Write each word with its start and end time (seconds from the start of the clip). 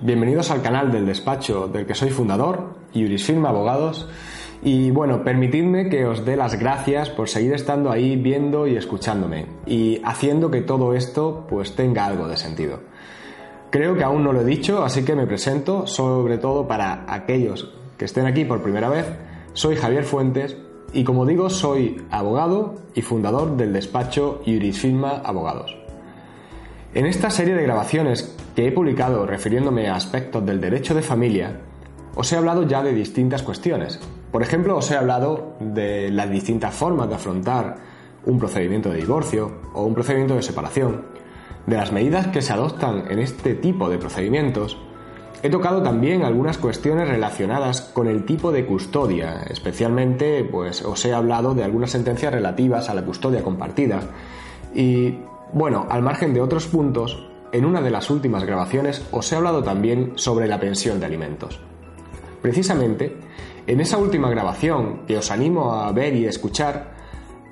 Bienvenidos 0.00 0.50
al 0.50 0.62
canal 0.62 0.90
del 0.90 1.04
despacho 1.04 1.68
del 1.68 1.84
que 1.84 1.94
soy 1.94 2.08
fundador, 2.08 2.74
Jurisfilm 2.94 3.44
Abogados. 3.44 4.08
Y 4.62 4.90
bueno, 4.90 5.22
permitidme 5.22 5.90
que 5.90 6.06
os 6.06 6.24
dé 6.24 6.36
las 6.36 6.58
gracias 6.58 7.10
por 7.10 7.28
seguir 7.28 7.52
estando 7.52 7.90
ahí 7.90 8.16
viendo 8.16 8.66
y 8.66 8.76
escuchándome 8.76 9.44
y 9.66 10.00
haciendo 10.04 10.50
que 10.50 10.62
todo 10.62 10.94
esto 10.94 11.46
pues 11.50 11.76
tenga 11.76 12.06
algo 12.06 12.28
de 12.28 12.38
sentido. 12.38 12.80
Creo 13.70 13.94
que 13.94 14.04
aún 14.04 14.24
no 14.24 14.32
lo 14.32 14.40
he 14.40 14.44
dicho, 14.46 14.82
así 14.82 15.04
que 15.04 15.14
me 15.14 15.26
presento, 15.26 15.86
sobre 15.86 16.38
todo 16.38 16.66
para 16.66 17.04
aquellos 17.06 17.74
que 17.98 18.06
estén 18.06 18.24
aquí 18.24 18.46
por 18.46 18.62
primera 18.62 18.88
vez. 18.88 19.06
Soy 19.52 19.76
Javier 19.76 20.04
Fuentes 20.04 20.56
y 20.94 21.04
como 21.04 21.26
digo, 21.26 21.50
soy 21.50 22.00
abogado 22.10 22.76
y 22.94 23.02
fundador 23.02 23.58
del 23.58 23.74
despacho 23.74 24.40
Jurisfilma 24.46 25.20
Abogados. 25.22 25.77
En 26.94 27.04
esta 27.04 27.28
serie 27.28 27.54
de 27.54 27.64
grabaciones 27.64 28.34
que 28.56 28.66
he 28.66 28.72
publicado 28.72 29.26
refiriéndome 29.26 29.88
a 29.88 29.94
aspectos 29.94 30.44
del 30.46 30.58
derecho 30.58 30.94
de 30.94 31.02
familia, 31.02 31.60
os 32.14 32.32
he 32.32 32.36
hablado 32.36 32.62
ya 32.62 32.82
de 32.82 32.94
distintas 32.94 33.42
cuestiones. 33.42 34.00
Por 34.32 34.42
ejemplo, 34.42 34.74
os 34.74 34.90
he 34.90 34.96
hablado 34.96 35.54
de 35.60 36.10
las 36.10 36.30
distintas 36.30 36.74
formas 36.74 37.10
de 37.10 37.16
afrontar 37.16 37.76
un 38.24 38.38
procedimiento 38.38 38.88
de 38.88 38.96
divorcio 38.96 39.52
o 39.74 39.84
un 39.84 39.92
procedimiento 39.92 40.34
de 40.34 40.42
separación, 40.42 41.04
de 41.66 41.76
las 41.76 41.92
medidas 41.92 42.28
que 42.28 42.40
se 42.40 42.54
adoptan 42.54 43.04
en 43.10 43.18
este 43.18 43.54
tipo 43.54 43.90
de 43.90 43.98
procedimientos. 43.98 44.78
He 45.42 45.50
tocado 45.50 45.82
también 45.82 46.24
algunas 46.24 46.56
cuestiones 46.56 47.06
relacionadas 47.06 47.82
con 47.82 48.08
el 48.08 48.24
tipo 48.24 48.50
de 48.50 48.64
custodia, 48.64 49.42
especialmente 49.50 50.42
pues 50.42 50.82
os 50.82 51.04
he 51.04 51.12
hablado 51.12 51.54
de 51.54 51.64
algunas 51.64 51.90
sentencias 51.90 52.32
relativas 52.32 52.88
a 52.88 52.94
la 52.94 53.02
custodia 53.02 53.44
compartida 53.44 54.00
y 54.74 55.18
bueno, 55.52 55.86
al 55.88 56.02
margen 56.02 56.34
de 56.34 56.40
otros 56.40 56.66
puntos, 56.66 57.28
en 57.52 57.64
una 57.64 57.80
de 57.80 57.90
las 57.90 58.10
últimas 58.10 58.44
grabaciones 58.44 59.06
os 59.10 59.32
he 59.32 59.36
hablado 59.36 59.62
también 59.62 60.12
sobre 60.16 60.46
la 60.46 60.60
pensión 60.60 61.00
de 61.00 61.06
alimentos. 61.06 61.60
Precisamente, 62.42 63.16
en 63.66 63.80
esa 63.80 63.98
última 63.98 64.30
grabación, 64.30 65.06
que 65.06 65.16
os 65.16 65.30
animo 65.30 65.74
a 65.74 65.90
ver 65.92 66.14
y 66.14 66.26
escuchar, 66.26 66.94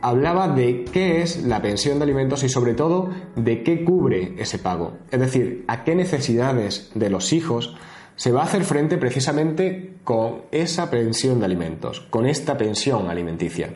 hablaba 0.02 0.48
de 0.48 0.84
qué 0.84 1.22
es 1.22 1.44
la 1.44 1.60
pensión 1.60 1.98
de 1.98 2.04
alimentos 2.04 2.44
y 2.44 2.48
sobre 2.48 2.74
todo 2.74 3.10
de 3.34 3.62
qué 3.62 3.84
cubre 3.84 4.34
ese 4.38 4.58
pago. 4.58 4.98
Es 5.10 5.20
decir, 5.20 5.64
a 5.66 5.84
qué 5.84 5.94
necesidades 5.94 6.90
de 6.94 7.10
los 7.10 7.32
hijos 7.32 7.76
se 8.14 8.32
va 8.32 8.42
a 8.42 8.44
hacer 8.44 8.64
frente 8.64 8.98
precisamente 8.98 9.96
con 10.04 10.42
esa 10.52 10.90
pensión 10.90 11.38
de 11.38 11.46
alimentos, 11.46 12.00
con 12.10 12.26
esta 12.26 12.56
pensión 12.56 13.10
alimenticia. 13.10 13.74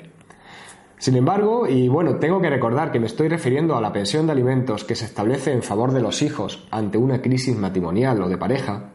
Sin 1.00 1.16
embargo, 1.16 1.66
y 1.66 1.88
bueno, 1.88 2.16
tengo 2.16 2.42
que 2.42 2.50
recordar 2.50 2.92
que 2.92 3.00
me 3.00 3.06
estoy 3.06 3.28
refiriendo 3.28 3.74
a 3.74 3.80
la 3.80 3.90
pensión 3.90 4.26
de 4.26 4.32
alimentos 4.32 4.84
que 4.84 4.94
se 4.94 5.06
establece 5.06 5.50
en 5.50 5.62
favor 5.62 5.92
de 5.92 6.02
los 6.02 6.20
hijos 6.20 6.66
ante 6.70 6.98
una 6.98 7.22
crisis 7.22 7.56
matrimonial 7.56 8.22
o 8.22 8.28
de 8.28 8.36
pareja, 8.36 8.90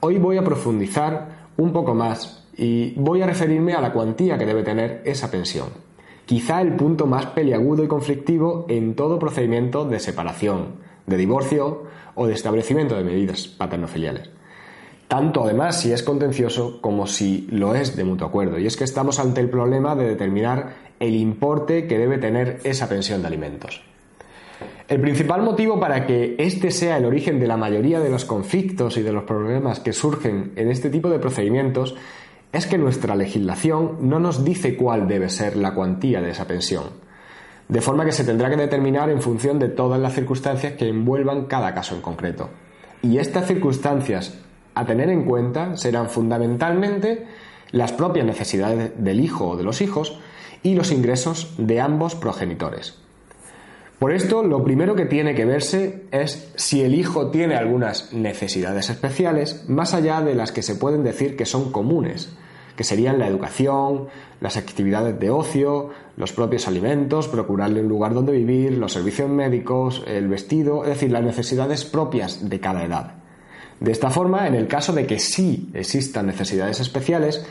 hoy 0.00 0.18
voy 0.18 0.36
a 0.36 0.44
profundizar 0.44 1.48
un 1.56 1.72
poco 1.72 1.94
más 1.94 2.46
y 2.54 2.92
voy 3.00 3.22
a 3.22 3.26
referirme 3.26 3.72
a 3.72 3.80
la 3.80 3.94
cuantía 3.94 4.36
que 4.36 4.44
debe 4.44 4.62
tener 4.62 5.00
esa 5.06 5.30
pensión. 5.30 5.68
Quizá 6.26 6.60
el 6.60 6.76
punto 6.76 7.06
más 7.06 7.24
peliagudo 7.24 7.82
y 7.82 7.88
conflictivo 7.88 8.66
en 8.68 8.94
todo 8.94 9.18
procedimiento 9.18 9.86
de 9.86 10.00
separación, 10.00 10.74
de 11.06 11.16
divorcio 11.16 11.84
o 12.14 12.26
de 12.26 12.34
establecimiento 12.34 12.94
de 12.94 13.04
medidas 13.04 13.48
paterno-filiales 13.48 14.37
tanto 15.08 15.42
además 15.42 15.80
si 15.80 15.90
es 15.90 16.02
contencioso 16.02 16.80
como 16.82 17.06
si 17.06 17.48
lo 17.50 17.74
es 17.74 17.96
de 17.96 18.04
mutuo 18.04 18.28
acuerdo. 18.28 18.58
Y 18.58 18.66
es 18.66 18.76
que 18.76 18.84
estamos 18.84 19.18
ante 19.18 19.40
el 19.40 19.48
problema 19.48 19.96
de 19.96 20.06
determinar 20.06 20.74
el 21.00 21.14
importe 21.16 21.86
que 21.86 21.98
debe 21.98 22.18
tener 22.18 22.60
esa 22.64 22.88
pensión 22.88 23.22
de 23.22 23.28
alimentos. 23.28 23.82
El 24.86 25.00
principal 25.00 25.42
motivo 25.42 25.78
para 25.80 26.06
que 26.06 26.36
este 26.38 26.70
sea 26.70 26.98
el 26.98 27.04
origen 27.04 27.40
de 27.40 27.46
la 27.46 27.56
mayoría 27.56 28.00
de 28.00 28.10
los 28.10 28.24
conflictos 28.24 28.96
y 28.96 29.02
de 29.02 29.12
los 29.12 29.24
problemas 29.24 29.80
que 29.80 29.92
surgen 29.92 30.52
en 30.56 30.70
este 30.70 30.90
tipo 30.90 31.08
de 31.08 31.18
procedimientos 31.18 31.94
es 32.52 32.66
que 32.66 32.78
nuestra 32.78 33.14
legislación 33.14 33.98
no 34.08 34.18
nos 34.18 34.44
dice 34.44 34.76
cuál 34.76 35.06
debe 35.06 35.28
ser 35.28 35.56
la 35.56 35.74
cuantía 35.74 36.22
de 36.22 36.30
esa 36.30 36.46
pensión, 36.46 36.84
de 37.68 37.80
forma 37.82 38.06
que 38.06 38.12
se 38.12 38.24
tendrá 38.24 38.48
que 38.48 38.56
determinar 38.56 39.10
en 39.10 39.20
función 39.20 39.58
de 39.58 39.68
todas 39.68 40.00
las 40.00 40.14
circunstancias 40.14 40.72
que 40.72 40.88
envuelvan 40.88 41.44
cada 41.44 41.74
caso 41.74 41.94
en 41.94 42.00
concreto. 42.00 42.48
Y 43.02 43.18
estas 43.18 43.46
circunstancias 43.46 44.38
a 44.78 44.86
tener 44.86 45.10
en 45.10 45.24
cuenta 45.24 45.76
serán 45.76 46.08
fundamentalmente 46.08 47.26
las 47.70 47.92
propias 47.92 48.26
necesidades 48.26 48.92
del 48.96 49.20
hijo 49.20 49.50
o 49.50 49.56
de 49.56 49.64
los 49.64 49.80
hijos 49.80 50.18
y 50.62 50.74
los 50.74 50.92
ingresos 50.92 51.54
de 51.58 51.80
ambos 51.80 52.14
progenitores. 52.14 52.98
Por 53.98 54.12
esto, 54.12 54.44
lo 54.44 54.62
primero 54.62 54.94
que 54.94 55.06
tiene 55.06 55.34
que 55.34 55.44
verse 55.44 56.04
es 56.12 56.52
si 56.54 56.82
el 56.82 56.94
hijo 56.94 57.30
tiene 57.30 57.56
algunas 57.56 58.12
necesidades 58.12 58.90
especiales, 58.90 59.68
más 59.68 59.92
allá 59.92 60.20
de 60.20 60.36
las 60.36 60.52
que 60.52 60.62
se 60.62 60.76
pueden 60.76 61.02
decir 61.02 61.36
que 61.36 61.46
son 61.46 61.72
comunes, 61.72 62.32
que 62.76 62.84
serían 62.84 63.18
la 63.18 63.26
educación, 63.26 64.06
las 64.40 64.56
actividades 64.56 65.18
de 65.18 65.30
ocio, 65.30 65.90
los 66.16 66.32
propios 66.32 66.68
alimentos, 66.68 67.26
procurarle 67.26 67.80
un 67.80 67.88
lugar 67.88 68.14
donde 68.14 68.30
vivir, 68.30 68.78
los 68.78 68.92
servicios 68.92 69.28
médicos, 69.28 70.04
el 70.06 70.28
vestido, 70.28 70.84
es 70.84 70.90
decir, 70.90 71.10
las 71.10 71.24
necesidades 71.24 71.84
propias 71.84 72.48
de 72.48 72.60
cada 72.60 72.84
edad. 72.84 73.14
De 73.80 73.92
esta 73.92 74.10
forma, 74.10 74.46
en 74.46 74.54
el 74.54 74.66
caso 74.66 74.92
de 74.92 75.06
que 75.06 75.18
sí 75.18 75.70
existan 75.72 76.26
necesidades 76.26 76.80
especiales, 76.80 77.44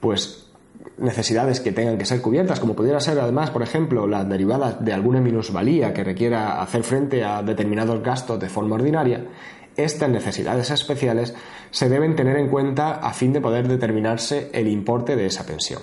pues 0.00 0.46
necesidades 0.98 1.60
que 1.60 1.72
tengan 1.72 1.96
que 1.96 2.04
ser 2.04 2.20
cubiertas, 2.20 2.60
como 2.60 2.74
pudiera 2.74 3.00
ser 3.00 3.18
además, 3.18 3.50
por 3.50 3.62
ejemplo, 3.62 4.06
las 4.06 4.28
derivadas 4.28 4.84
de 4.84 4.92
alguna 4.92 5.20
minusvalía 5.20 5.94
que 5.94 6.04
requiera 6.04 6.60
hacer 6.60 6.82
frente 6.82 7.24
a 7.24 7.42
determinados 7.42 8.02
gastos 8.02 8.38
de 8.38 8.48
forma 8.48 8.74
ordinaria, 8.74 9.24
estas 9.76 10.10
necesidades 10.10 10.70
especiales 10.70 11.34
se 11.70 11.88
deben 11.88 12.14
tener 12.14 12.36
en 12.36 12.48
cuenta 12.48 12.92
a 12.92 13.12
fin 13.14 13.32
de 13.32 13.40
poder 13.40 13.66
determinarse 13.66 14.50
el 14.52 14.68
importe 14.68 15.16
de 15.16 15.26
esa 15.26 15.46
pensión. 15.46 15.80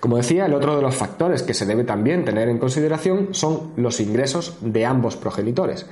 Como 0.00 0.16
decía, 0.16 0.46
el 0.46 0.54
otro 0.54 0.76
de 0.76 0.82
los 0.82 0.94
factores 0.94 1.42
que 1.42 1.52
se 1.54 1.66
debe 1.66 1.84
también 1.84 2.24
tener 2.24 2.48
en 2.48 2.58
consideración 2.58 3.28
son 3.32 3.72
los 3.76 4.00
ingresos 4.00 4.56
de 4.60 4.86
ambos 4.86 5.16
progenitores 5.16 5.86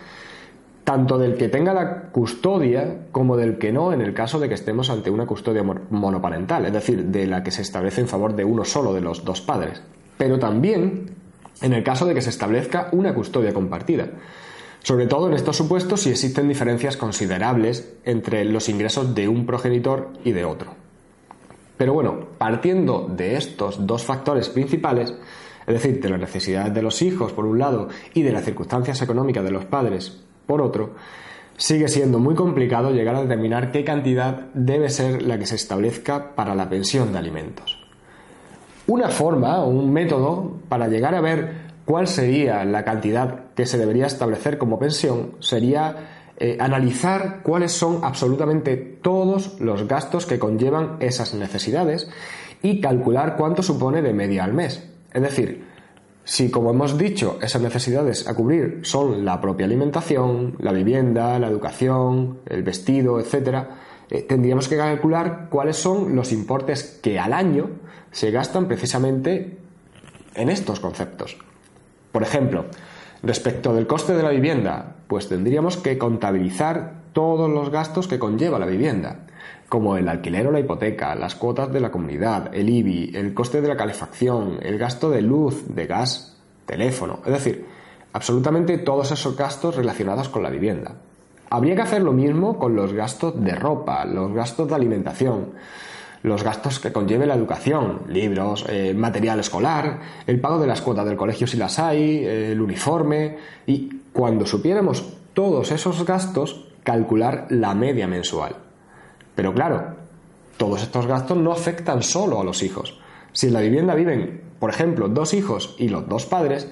tanto 0.85 1.19
del 1.19 1.37
que 1.37 1.49
tenga 1.49 1.73
la 1.73 2.03
custodia 2.11 3.07
como 3.11 3.37
del 3.37 3.57
que 3.57 3.73
no 3.73 3.93
en 3.93 4.03
el 4.03 4.13
caso 4.13 4.39
de 4.39 4.49
que 4.49 4.55
estemos 4.55 4.91
ante 4.91 5.11
una 5.11 5.27
custodia 5.27 5.63
monoparental, 5.63 6.67
es 6.67 6.73
decir, 6.73 7.07
de 7.07 7.27
la 7.27 7.43
que 7.43 7.51
se 7.51 7.63
establece 7.63 8.03
en 8.03 8.09
favor 8.09 8.37
de 8.37 8.45
uno 8.45 8.65
solo 8.65 8.93
de 8.93 9.01
los 9.01 9.25
dos 9.25 9.41
padres, 9.41 9.83
pero 10.19 10.39
también 10.39 11.15
en 11.63 11.73
el 11.73 11.83
caso 11.83 12.05
de 12.05 12.15
que 12.15 12.21
se 12.21 12.31
establezca 12.31 12.89
una 12.93 13.15
custodia 13.15 13.55
compartida. 13.55 14.09
Sobre 14.83 15.07
todo 15.07 15.29
en 15.29 15.35
estos 15.35 15.57
supuestos 15.57 16.03
si 16.03 16.11
existen 16.11 16.49
diferencias 16.49 16.99
considerables 16.99 17.95
entre 18.05 18.45
los 18.45 18.69
ingresos 18.69 19.15
de 19.15 19.29
un 19.29 19.47
progenitor 19.47 20.11
y 20.25 20.33
de 20.33 20.45
otro. 20.45 20.75
Pero 21.79 21.95
bueno, 21.95 22.27
partiendo 22.37 23.09
de 23.09 23.37
estos 23.37 23.87
dos 23.87 24.05
factores 24.05 24.51
principales, 24.51 25.15
es 25.67 25.75
decir, 25.75 26.03
de 26.03 26.11
las 26.11 26.21
necesidades 26.21 26.75
de 26.75 26.83
los 26.83 27.01
hijos 27.01 27.33
por 27.33 27.47
un 27.47 27.59
lado 27.59 27.89
y 28.13 28.23
de 28.23 28.33
las 28.33 28.45
circunstancias 28.45 29.01
económicas 29.01 29.43
de 29.43 29.51
los 29.51 29.65
padres 29.65 30.21
por 30.47 30.61
otro, 30.61 30.95
sigue 31.57 31.89
siendo 31.89 32.19
muy 32.19 32.35
complicado 32.35 32.91
llegar 32.91 33.15
a 33.15 33.23
determinar 33.23 33.71
qué 33.71 33.85
cantidad 33.85 34.47
debe 34.55 34.91
ser 34.91 35.23
la 35.23 35.39
que 35.39 35.47
se 35.47 35.57
establezca 35.57 36.35
para 36.35 36.55
la 36.55 36.69
pensión 36.69 37.13
de 37.13 37.19
alimentos. 37.19 37.81
Una 38.87 39.09
forma 39.09 39.61
o 39.63 39.69
un 39.69 39.93
método 39.93 40.59
para 40.69 40.89
llegar 40.89 41.15
a 41.15 41.21
ver 41.21 41.65
cuál 41.85 42.07
sería 42.07 42.65
la 42.65 42.85
cantidad 42.85 43.53
que 43.55 43.67
se 43.67 43.79
debería 43.79 44.07
establecer 44.07 44.59
como 44.59 44.79
pensión 44.79 45.37
sería 45.41 45.97
eh, 46.37 46.57
analizar 46.61 47.41
cuáles 47.43 47.73
son 47.73 48.01
absolutamente 48.03 48.77
todos 48.77 49.61
los 49.61 49.87
gastos 49.87 50.27
que 50.27 50.39
conllevan 50.39 50.97
esas 51.01 51.33
necesidades 51.35 52.11
y 52.63 52.81
calcular 52.81 53.37
cuánto 53.37 53.63
supone 53.63 54.03
de 54.03 54.13
media 54.13 54.45
al 54.45 54.53
mes. 54.53 54.85
Es 55.13 55.23
decir, 55.23 55.65
si, 56.25 56.51
como 56.51 56.71
hemos 56.71 56.97
dicho, 56.97 57.39
esas 57.43 57.61
necesidades 57.61 58.27
a 58.27 58.35
cubrir 58.35 58.81
son 58.83 59.25
la 59.27 59.41
propia 59.41 59.67
alimentación, 59.67 60.57
la 60.59 60.73
vivienda, 60.73 61.39
la 61.39 61.49
educación, 61.49 62.39
el 62.47 62.63
vestido, 62.63 63.21
etc., 63.21 63.67
eh, 64.11 64.23
tendríamos 64.23 64.69
que 64.69 64.77
calcular 64.77 65.49
cuáles 65.51 65.77
son 65.77 66.17
los 66.17 66.33
importes 66.33 66.99
que 67.03 67.19
al 67.19 67.33
año 67.33 67.71
se 68.11 68.31
gastan 68.31 68.69
precisamente 68.69 69.59
en 70.35 70.49
estos 70.49 70.81
conceptos. 70.81 71.37
Por 72.11 72.23
ejemplo, 72.23 72.67
respecto 73.23 73.75
del 73.75 73.87
coste 73.87 74.15
de 74.15 74.23
la 74.23 74.31
vivienda, 74.31 74.97
pues 75.09 75.29
tendríamos 75.29 75.77
que 75.77 75.99
contabilizar 75.99 77.03
todos 77.13 77.51
los 77.51 77.71
gastos 77.71 78.09
que 78.09 78.19
conlleva 78.19 78.59
la 78.59 78.67
vivienda 78.67 79.27
como 79.69 79.97
el 79.97 80.09
alquiler 80.09 80.47
o 80.47 80.53
la 80.53 80.61
hipoteca, 80.61 81.15
las 81.15 81.35
cuotas 81.35 81.73
de 81.73 81.81
la 81.81 81.91
comunidad, 81.91 82.55
el 82.55 82.69
IBI, 82.69 83.13
el 83.15 83.35
coste 83.35 83.61
de 83.61 83.69
la 83.69 83.77
calefacción, 83.77 84.59
el 84.63 84.79
gasto 84.79 85.11
de 85.11 85.23
luz, 85.23 85.65
de 85.75 85.87
gas, 85.87 86.37
teléfono, 86.67 87.21
es 87.27 87.33
decir, 87.33 87.67
absolutamente 88.13 88.79
todos 88.79 89.11
esos 89.11 89.37
gastos 89.37 89.77
relacionados 89.77 90.29
con 90.29 90.43
la 90.43 90.51
vivienda. 90.51 90.97
Habría 91.51 91.75
que 91.75 91.83
hacer 91.83 92.03
lo 92.03 92.13
mismo 92.13 92.59
con 92.59 92.75
los 92.75 92.93
gastos 92.93 93.43
de 93.43 93.55
ropa, 93.55 94.05
los 94.05 94.33
gastos 94.33 94.69
de 94.69 94.75
alimentación, 94.75 95.53
los 96.23 96.43
gastos 96.43 96.81
que 96.81 96.91
conlleve 96.91 97.27
la 97.27 97.35
educación, 97.35 98.01
libros, 98.09 98.65
eh, 98.69 98.95
material 98.95 99.41
escolar, 99.41 100.01
el 100.27 100.41
pago 100.41 100.59
de 100.59 100.67
las 100.67 100.81
cuotas 100.81 101.05
del 101.05 101.17
colegio 101.17 101.47
si 101.47 101.59
las 101.59 101.79
hay, 101.79 102.25
el 102.25 102.61
uniforme, 102.61 103.37
y 103.67 104.01
cuando 104.13 104.47
supiéramos 104.47 105.05
todos 105.35 105.71
esos 105.71 106.05
gastos, 106.07 106.69
calcular 106.83 107.47
la 107.51 107.75
media 107.75 108.07
mensual. 108.07 108.64
Pero 109.35 109.53
claro, 109.53 109.97
todos 110.57 110.83
estos 110.83 111.07
gastos 111.07 111.37
no 111.37 111.53
afectan 111.53 112.03
solo 112.03 112.41
a 112.41 112.45
los 112.45 112.63
hijos. 112.63 112.99
Si 113.33 113.49
en 113.49 113.53
la 113.53 113.61
vivienda 113.61 113.95
viven, 113.95 114.43
por 114.59 114.71
ejemplo, 114.71 115.09
dos 115.09 115.35
hijos 115.35 115.75
y 115.79 115.89
los 115.89 116.09
dos 116.09 116.27
padres, 116.27 116.69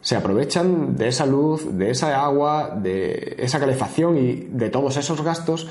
se 0.00 0.16
aprovechan 0.16 0.96
de 0.96 1.08
esa 1.08 1.26
luz, 1.26 1.66
de 1.76 1.90
esa 1.90 2.24
agua, 2.24 2.76
de 2.76 3.36
esa 3.38 3.58
calefacción 3.58 4.16
y 4.16 4.34
de 4.50 4.70
todos 4.70 4.96
esos 4.96 5.22
gastos, 5.22 5.68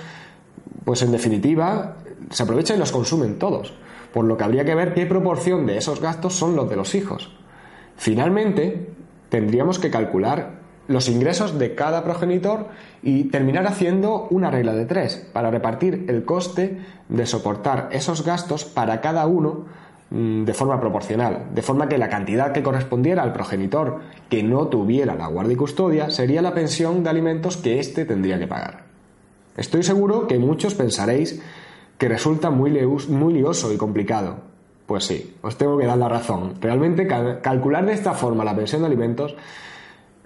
pues 0.84 1.02
en 1.02 1.12
definitiva 1.12 1.98
se 2.30 2.44
aprovechan 2.44 2.78
y 2.78 2.80
los 2.80 2.92
consumen 2.92 3.40
todos, 3.40 3.74
por 4.14 4.26
lo 4.26 4.38
que 4.38 4.44
habría 4.44 4.66
que 4.66 4.76
ver 4.76 4.94
qué 4.94 5.06
proporción 5.06 5.66
de 5.66 5.78
esos 5.78 6.02
gastos 6.02 6.36
son 6.36 6.56
los 6.56 6.70
de 6.70 6.76
los 6.76 6.96
hijos. 6.96 7.32
Finalmente, 7.98 8.90
tendríamos 9.30 9.80
que 9.80 9.90
calcular 9.90 10.65
los 10.88 11.10
ingresos 11.10 11.58
de 11.58 11.76
cada 11.76 12.04
progenitor 12.04 12.68
y 13.02 13.26
terminar 13.26 13.68
haciendo 13.68 14.28
una 14.30 14.52
regla 14.52 14.74
de 14.74 14.86
tres 14.86 15.28
para 15.34 15.52
repartir 15.52 16.06
el 16.08 16.26
coste 16.26 16.80
de 17.10 17.26
soportar 17.26 17.90
esos 17.92 18.24
gastos 18.24 18.66
para 18.66 19.02
cada 19.02 19.26
uno 19.26 19.66
mm, 20.12 20.44
de 20.44 20.54
forma 20.54 20.80
proporcional, 20.80 21.48
de 21.54 21.62
forma 21.62 21.88
que 21.88 21.98
la 21.98 22.10
cantidad 22.10 22.52
que 22.52 22.64
correspondiera 22.64 23.24
al 23.24 23.34
progenitor 23.34 24.02
que 24.30 24.44
no 24.44 24.68
tuviera 24.68 25.16
la 25.16 25.28
guardia 25.28 25.54
y 25.54 25.58
custodia 25.58 26.10
sería 26.10 26.42
la 26.42 26.54
pensión 26.54 27.04
de 27.04 27.10
alimentos 27.10 27.58
que 27.58 27.80
éste 27.80 28.06
tendría 28.06 28.40
que 28.40 28.48
pagar. 28.48 28.86
Estoy 29.58 29.84
seguro 29.84 30.28
que 30.28 30.38
muchos 30.38 30.76
pensaréis 30.76 31.42
que 31.98 32.10
resulta 32.10 32.50
muy, 32.50 32.72
muy 33.10 33.34
lioso 33.34 33.72
y 33.72 33.78
complicado. 33.78 34.38
Pues 34.86 35.06
sí, 35.06 35.36
os 35.42 35.58
tengo 35.58 35.78
que 35.78 35.86
dar 35.86 35.98
la 35.98 36.10
razón. 36.10 36.56
Realmente 36.62 37.08
calcular 37.08 37.86
de 37.86 37.94
esta 37.94 38.14
forma 38.14 38.44
la 38.44 38.56
pensión 38.56 38.82
de 38.82 38.88
alimentos 38.88 39.36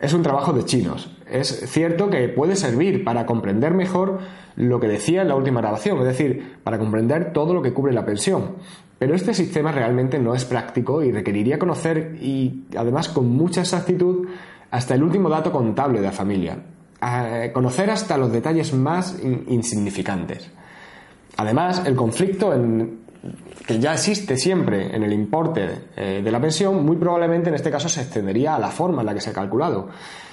es 0.01 0.13
un 0.13 0.23
trabajo 0.23 0.53
de 0.53 0.65
chinos. 0.65 1.09
Es 1.29 1.69
cierto 1.69 2.09
que 2.09 2.29
puede 2.29 2.55
servir 2.55 3.03
para 3.03 3.25
comprender 3.25 3.73
mejor 3.73 4.19
lo 4.55 4.79
que 4.79 4.87
decía 4.87 5.21
en 5.21 5.27
la 5.27 5.35
última 5.35 5.61
grabación, 5.61 5.99
es 5.99 6.05
decir, 6.05 6.57
para 6.63 6.79
comprender 6.79 7.33
todo 7.33 7.53
lo 7.53 7.61
que 7.61 7.73
cubre 7.73 7.93
la 7.93 8.05
pensión. 8.05 8.55
Pero 8.97 9.15
este 9.15 9.33
sistema 9.33 9.71
realmente 9.71 10.19
no 10.19 10.35
es 10.35 10.45
práctico 10.45 11.03
y 11.03 11.11
requeriría 11.11 11.59
conocer 11.59 12.17
y 12.21 12.65
además 12.75 13.09
con 13.09 13.29
mucha 13.29 13.61
exactitud 13.61 14.27
hasta 14.71 14.95
el 14.95 15.03
último 15.03 15.29
dato 15.29 15.51
contable 15.51 15.99
de 15.99 16.05
la 16.05 16.11
familia. 16.11 16.57
conocer 17.53 17.89
hasta 17.89 18.17
los 18.17 18.31
detalles 18.31 18.73
más 18.73 19.17
insignificantes. 19.47 20.51
Además, 21.37 21.83
el 21.85 21.95
conflicto 21.95 22.53
en, 22.53 22.99
que 23.65 23.79
ya 23.79 23.93
existe 23.93 24.37
siempre 24.37 24.95
en 24.95 25.03
el 25.03 25.13
importe 25.13 25.69
eh, 25.95 26.21
de 26.23 26.31
la 26.31 26.39
pensión, 26.39 26.85
muy 26.85 26.95
probablemente 26.95 27.49
en 27.49 27.55
este 27.55 27.69
caso 27.69 27.89
se 27.89 28.01
extendería 28.01 28.55
a 28.55 28.59
la 28.59 28.69
forma 28.69 29.01
en 29.01 29.07
la 29.07 29.13
que 29.13 29.21
se 29.21 29.29
ha 29.29 29.33
calculado. 29.33 29.89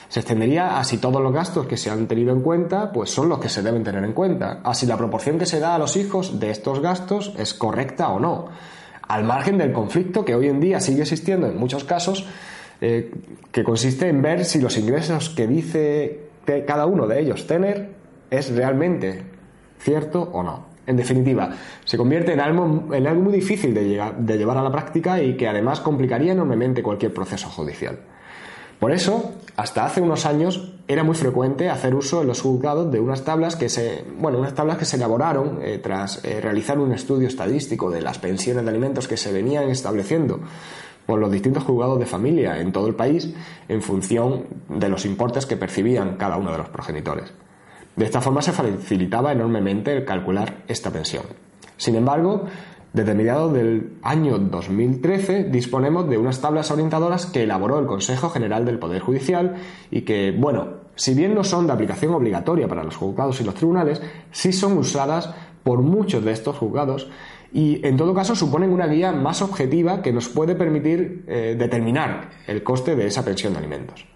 Se 0.09 0.21
extendería 0.21 0.79
a 0.79 0.85
si 0.85 0.99
todos 0.99 1.21
los 1.21 1.33
gastos 1.33 1.67
que 1.67 1.77
se 1.77 1.91
han 1.91 2.07
tenido 2.07 2.33
en 2.33 2.41
cuenta, 2.41 2.93
pues 2.93 3.11
son 3.11 3.29
los 3.29 3.41
que 3.41 3.49
se 3.49 3.63
deben 3.63 3.83
tener 3.83 4.05
en 4.05 4.13
cuenta, 4.13 4.61
a 4.63 4.73
si 4.73 4.87
la 4.87 4.97
proporción 4.97 5.39
que 5.39 5.47
se 5.47 5.59
da 5.59 5.75
a 5.75 5.79
los 5.79 5.97
hijos 5.97 6.39
de 6.39 6.51
estos 6.51 6.81
gastos 6.81 7.35
es 7.37 7.55
correcta 7.55 8.09
o 8.11 8.21
no, 8.21 8.47
al 9.09 9.25
margen 9.25 9.59
del 9.59 9.73
conflicto 9.73 10.25
que 10.25 10.37
hoy 10.37 10.47
en 10.47 10.61
día 10.61 10.81
sigue 10.81 11.03
existiendo 11.03 11.49
en 11.49 11.57
muchos 11.57 11.83
casos, 11.83 12.25
eh, 12.81 13.13
que 13.51 13.65
consiste 13.65 14.09
en 14.09 14.23
ver 14.23 14.45
si 14.45 14.61
los 14.61 14.77
ingresos 14.79 15.31
que 15.31 15.47
dice 15.47 16.27
cada 16.67 16.87
uno 16.87 17.09
de 17.09 17.21
ellos 17.21 17.47
tener 17.47 17.91
es 18.31 18.55
realmente 18.55 19.25
cierto 19.79 20.23
o 20.33 20.43
no. 20.43 20.76
En 20.87 20.97
definitiva, 20.97 21.51
se 21.85 21.97
convierte 21.97 22.33
en 22.33 22.41
algo, 22.41 22.67
muy 22.67 23.33
difícil 23.33 23.75
de, 23.75 24.01
de 24.19 24.39
llevar 24.39 24.57
a 24.59 24.63
la 24.63 24.71
práctica 24.71 25.21
y 25.21 25.37
que 25.37 25.49
además 25.49 25.81
complicaría 25.81 26.33
enormemente 26.33 26.83
cualquier 26.83 27.13
proceso 27.13 27.49
judicial. 27.49 27.99
Por 28.79 28.93
eso, 28.93 29.33
hasta 29.57 29.87
hace 29.87 30.03
unos 30.03 30.27
años 30.27 30.75
era 30.87 31.03
muy 31.03 31.15
frecuente 31.15 31.71
hacer 31.71 31.95
uso 31.95 32.21
en 32.21 32.29
los 32.29 32.43
juzgados 32.43 32.93
de 32.93 33.01
unas 33.01 33.25
tablas 33.25 33.57
que 33.57 33.71
se, 33.71 34.05
bueno, 34.19 34.39
unas 34.39 34.55
tablas 34.55 34.77
que 34.77 34.85
se 34.85 34.97
elaboraron 34.97 35.61
eh, 35.63 35.79
tras 35.83 36.23
eh, 36.25 36.41
realizar 36.43 36.79
un 36.79 36.93
estudio 36.93 37.27
estadístico 37.27 37.91
de 37.91 38.03
las 38.03 38.19
pensiones 38.19 38.65
de 38.65 38.71
alimentos 38.71 39.09
que 39.09 39.17
se 39.17 39.33
venían 39.33 39.71
estableciendo 39.71 40.41
por 41.07 41.19
los 41.19 41.33
distintos 41.33 41.65
juzgados 41.65 41.99
de 41.99 42.05
familia 42.05 42.61
en 42.61 42.71
todo 42.71 42.87
el 42.89 42.95
país 42.95 43.33
en 43.69 43.81
función 43.81 44.45
de 44.69 44.89
los 44.91 45.07
importes 45.07 45.47
que 45.47 45.57
percibían 45.57 46.17
cada 46.17 46.37
uno 46.37 46.53
de 46.53 46.59
los 46.59 46.69
progenitores. 46.69 47.33
De 47.97 48.05
esta 48.05 48.21
forma 48.21 48.43
se 48.43 48.53
facilitaba 48.53 49.33
enormemente 49.33 49.97
el 49.97 50.05
calcular 50.05 50.65
esta 50.69 50.91
pensión. 50.91 51.25
Sin 51.79 51.97
embargo, 51.97 52.45
desde 52.93 53.15
mediados 53.15 53.53
del 53.53 53.99
año 54.03 54.39
2013 54.39 55.45
disponemos 55.45 56.09
de 56.09 56.19
unas 56.19 56.41
tablas 56.41 56.71
orientadoras 56.71 57.27
que 57.27 57.43
elaboró 57.43 57.79
el 57.79 57.87
Consejo 57.87 58.31
General 58.31 58.65
del 58.65 58.79
Poder 58.79 59.01
Judicial 59.01 59.57
y 59.91 60.03
que, 60.03 60.35
bueno, 60.37 60.87
si 60.95 61.15
bien 61.15 61.35
no 61.35 61.45
son 61.45 61.67
de 61.67 61.73
aplicación 61.73 62.15
obligatoria 62.15 62.69
para 62.69 62.85
los 62.85 62.97
juzgados 62.97 63.41
y 63.41 63.45
los 63.45 63.55
tribunales, 63.55 64.01
sí 64.31 64.53
son 64.53 64.79
usadas 64.79 65.35
por 65.63 65.83
muchos 65.83 66.25
de 66.25 66.33
estos 66.33 66.57
juzgados 66.57 67.11
y 67.53 67.87
en 67.87 67.97
todo 67.97 68.15
caso 68.15 68.35
suponen 68.35 68.73
una 68.73 68.87
guía 68.87 69.13
más 69.13 69.43
objetiva 69.43 70.03
que 70.03 70.13
nos 70.13 70.29
puede 70.29 70.55
permitir 70.55 71.25
eh, 71.27 71.57
determinar 71.59 72.31
el 72.47 72.63
coste 72.63 72.97
de 72.97 73.07
esa 73.07 73.25
pensión 73.25 73.53
de 73.53 73.59
alimentos. 73.59 74.16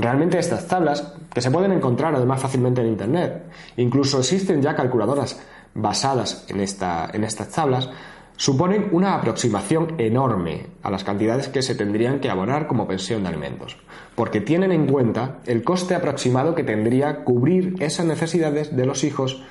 Realmente 0.00 0.38
estas 0.38 0.66
tablas, 0.68 1.14
que 1.32 1.40
se 1.40 1.50
pueden 1.50 1.72
encontrar 1.72 2.14
además 2.14 2.40
fácilmente 2.40 2.80
en 2.80 2.88
Internet, 2.88 3.42
incluso 3.76 4.18
existen 4.18 4.62
ya 4.62 4.76
calculadoras 4.76 5.40
basadas 5.74 6.46
en, 6.48 6.60
esta, 6.60 7.10
en 7.12 7.24
estas 7.24 7.48
tablas, 7.48 7.90
suponen 8.36 8.88
una 8.92 9.14
aproximación 9.14 9.94
enorme 9.98 10.66
a 10.84 10.90
las 10.92 11.02
cantidades 11.02 11.48
que 11.48 11.62
se 11.62 11.74
tendrían 11.74 12.20
que 12.20 12.30
abonar 12.30 12.68
como 12.68 12.86
pensión 12.86 13.24
de 13.24 13.30
alimentos, 13.30 13.76
porque 14.14 14.40
tienen 14.40 14.70
en 14.70 14.86
cuenta 14.86 15.38
el 15.46 15.64
coste 15.64 15.96
aproximado 15.96 16.54
que 16.54 16.62
tendría 16.62 17.24
cubrir 17.24 17.74
esas 17.80 18.06
necesidades 18.06 18.76
de 18.76 18.86
los 18.86 19.02
hijos 19.02 19.42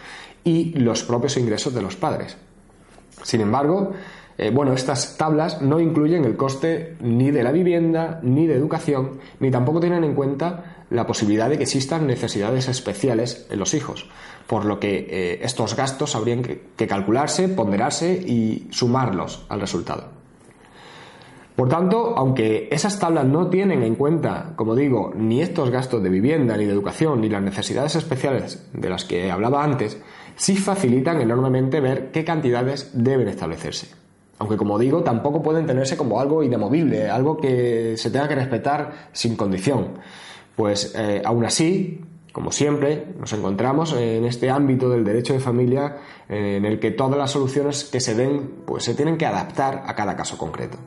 y 0.46 0.72
los 0.80 1.04
propios 1.04 1.36
ingresos 1.36 1.74
de 1.74 1.82
los 1.82 1.98
padres. 1.98 2.38
Sin 3.24 3.42
embargo, 3.42 3.92
eh, 4.38 4.52
bueno, 4.52 4.74
estas 4.74 5.18
tablas 5.18 5.62
no 5.62 5.80
incluyen 5.80 6.24
el 6.24 6.38
coste 6.38 6.96
ni 7.02 7.32
de 7.32 7.44
la 7.44 7.52
vivienda, 7.52 8.20
ni 8.22 8.46
de 8.46 8.54
educación, 8.54 9.20
ni 9.40 9.50
tampoco 9.50 9.80
tienen 9.80 10.04
en 10.04 10.14
cuenta 10.14 10.86
la 10.90 11.08
posibilidad 11.08 11.50
de 11.50 11.58
que 11.58 11.64
existan 11.64 12.06
necesidades 12.06 12.68
especiales 12.68 13.48
en 13.50 13.60
los 13.60 13.74
hijos, 13.74 14.08
por 14.46 14.66
lo 14.66 14.80
que 14.80 15.08
eh, 15.10 15.40
estos 15.42 15.76
gastos 15.76 16.16
habrían 16.16 16.44
que, 16.44 16.88
calcularse, 16.88 17.50
ponderarse 17.50 18.14
y 18.14 18.68
sumarlos 18.70 19.46
al 19.50 19.60
resultado. 19.60 20.16
Por 21.56 21.70
tanto, 21.70 22.14
aunque 22.16 22.70
esas 22.72 23.00
tablas 23.00 23.26
no 23.26 23.50
tienen 23.50 23.82
en 23.82 23.96
cuenta, 23.96 24.54
como 24.56 24.76
digo, 24.76 25.12
ni 25.16 25.42
estos 25.42 25.72
gastos 25.72 26.04
de 26.04 26.10
vivienda, 26.10 26.56
ni 26.56 26.66
de 26.66 26.72
educación, 26.72 27.22
ni 27.22 27.30
las 27.30 27.42
necesidades 27.42 27.96
especiales 27.96 28.70
de 28.74 28.90
las 28.90 29.06
que 29.06 29.32
hablaba 29.32 29.64
antes, 29.64 30.00
sí 30.36 30.56
facilitan 30.56 31.20
enormemente 31.20 31.82
ver 31.82 32.12
qué 32.12 32.24
cantidades 32.24 32.92
deben 32.94 33.28
establecerse. 33.28 34.07
Aunque 34.40 34.58
como 34.58 34.78
digo, 34.78 35.04
tampoco 35.04 35.42
pueden 35.42 35.66
tenerse 35.66 35.98
como 35.98 36.20
algo 36.20 36.44
inamovible, 36.44 37.10
algo 37.10 37.38
que 37.38 37.96
se 37.98 38.12
tenga 38.12 38.28
que 38.28 38.36
respetar 38.36 39.10
sin 39.12 39.36
condición. 39.36 39.96
Pues 40.56 40.94
eh, 40.96 41.22
aún 41.26 41.46
así, 41.46 42.02
como 42.32 42.52
siempre, 42.52 43.08
nos 43.20 43.34
encontramos 43.34 43.94
en 43.94 44.26
este 44.26 44.52
ámbito 44.52 44.90
del 44.90 45.04
derecho 45.04 45.34
de 45.34 45.40
familia 45.40 45.98
en 46.30 46.66
el 46.66 46.80
que 46.80 46.92
todas 46.92 47.18
las 47.18 47.32
soluciones 47.32 47.86
que 47.86 48.00
se 48.00 48.14
den 48.14 48.52
pues 48.66 48.84
se 48.84 48.94
tienen 48.94 49.18
que 49.18 49.26
adaptar 49.26 49.84
a 49.88 49.96
cada 49.96 50.16
caso 50.16 50.38
concreto. 50.38 50.78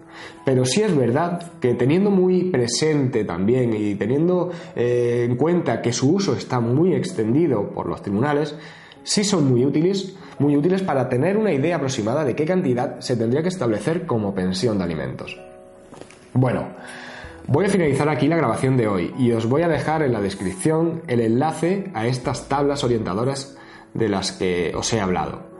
Pero 0.44 0.64
sí 0.64 0.82
es 0.82 0.96
verdad 0.96 1.52
que 1.60 1.74
teniendo 1.74 2.10
muy 2.10 2.44
presente 2.44 3.24
también 3.24 3.74
y 3.74 3.96
teniendo 3.96 4.50
eh, 4.76 5.26
en 5.28 5.36
cuenta 5.36 5.82
que 5.82 5.92
su 5.92 6.14
uso 6.14 6.34
está 6.34 6.60
muy 6.60 6.94
extendido 6.94 7.70
por 7.70 7.86
los 7.86 8.00
tribunales, 8.00 8.54
sí 9.02 9.24
son 9.24 9.50
muy 9.50 9.64
útiles, 9.64 10.14
muy 10.38 10.56
útiles 10.56 10.82
para 10.82 11.08
tener 11.08 11.36
una 11.36 11.52
idea 11.52 11.76
aproximada 11.76 12.24
de 12.24 12.34
qué 12.34 12.44
cantidad 12.44 13.00
se 13.00 13.16
tendría 13.16 13.42
que 13.42 13.48
establecer 13.48 14.06
como 14.06 14.34
pensión 14.34 14.78
de 14.78 14.84
alimentos. 14.84 15.38
Bueno, 16.32 16.68
voy 17.46 17.66
a 17.66 17.68
finalizar 17.68 18.08
aquí 18.08 18.28
la 18.28 18.36
grabación 18.36 18.76
de 18.76 18.88
hoy 18.88 19.12
y 19.18 19.32
os 19.32 19.46
voy 19.46 19.62
a 19.62 19.68
dejar 19.68 20.02
en 20.02 20.12
la 20.12 20.20
descripción 20.20 21.02
el 21.08 21.20
enlace 21.20 21.90
a 21.94 22.06
estas 22.06 22.48
tablas 22.48 22.84
orientadoras 22.84 23.56
de 23.94 24.08
las 24.08 24.32
que 24.32 24.72
os 24.74 24.92
he 24.92 25.00
hablado. 25.00 25.50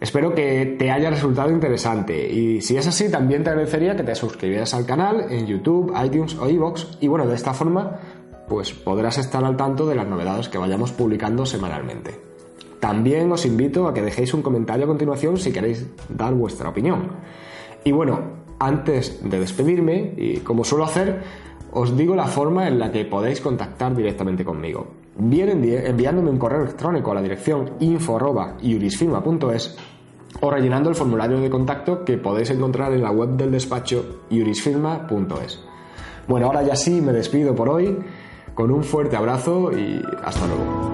Espero 0.00 0.34
que 0.34 0.76
te 0.78 0.90
haya 0.90 1.08
resultado 1.08 1.50
interesante 1.50 2.30
y 2.30 2.60
si 2.60 2.76
es 2.76 2.86
así 2.86 3.10
también 3.10 3.42
te 3.42 3.50
agradecería 3.50 3.96
que 3.96 4.02
te 4.02 4.14
suscribieras 4.14 4.74
al 4.74 4.84
canal 4.84 5.32
en 5.32 5.46
YouTube, 5.46 5.94
iTunes 6.04 6.36
o 6.36 6.48
iVoox 6.48 6.98
y 7.00 7.08
bueno, 7.08 7.26
de 7.26 7.34
esta 7.34 7.54
forma 7.54 7.98
pues 8.46 8.72
podrás 8.72 9.16
estar 9.18 9.42
al 9.44 9.56
tanto 9.56 9.86
de 9.86 9.94
las 9.94 10.06
novedades 10.06 10.50
que 10.50 10.58
vayamos 10.58 10.92
publicando 10.92 11.46
semanalmente. 11.46 12.23
También 12.84 13.32
os 13.32 13.46
invito 13.46 13.88
a 13.88 13.94
que 13.94 14.02
dejéis 14.02 14.34
un 14.34 14.42
comentario 14.42 14.84
a 14.84 14.86
continuación 14.86 15.38
si 15.38 15.50
queréis 15.50 15.86
dar 16.10 16.34
vuestra 16.34 16.68
opinión. 16.68 17.12
Y 17.82 17.92
bueno, 17.92 18.20
antes 18.58 19.22
de 19.24 19.40
despedirme, 19.40 20.12
y 20.18 20.40
como 20.40 20.64
suelo 20.64 20.84
hacer, 20.84 21.22
os 21.72 21.96
digo 21.96 22.14
la 22.14 22.26
forma 22.26 22.68
en 22.68 22.78
la 22.78 22.92
que 22.92 23.06
podéis 23.06 23.40
contactar 23.40 23.96
directamente 23.96 24.44
conmigo. 24.44 24.88
Bien 25.16 25.48
enviándome 25.48 26.28
un 26.28 26.36
correo 26.36 26.60
electrónico 26.60 27.10
a 27.10 27.14
la 27.14 27.22
dirección 27.22 27.70
info.jurisfirma.es 27.80 29.78
o 30.42 30.50
rellenando 30.50 30.90
el 30.90 30.94
formulario 30.94 31.40
de 31.40 31.48
contacto 31.48 32.04
que 32.04 32.18
podéis 32.18 32.50
encontrar 32.50 32.92
en 32.92 33.00
la 33.00 33.12
web 33.12 33.30
del 33.30 33.50
despacho 33.50 34.24
jurisfirma.es. 34.28 35.64
Bueno, 36.28 36.48
ahora 36.48 36.62
ya 36.62 36.76
sí 36.76 37.00
me 37.00 37.14
despido 37.14 37.54
por 37.54 37.70
hoy 37.70 37.96
con 38.54 38.70
un 38.70 38.84
fuerte 38.84 39.16
abrazo 39.16 39.72
y 39.72 40.02
hasta 40.22 40.46
luego. 40.46 40.93